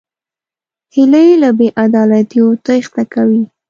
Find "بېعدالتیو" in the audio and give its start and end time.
1.59-2.47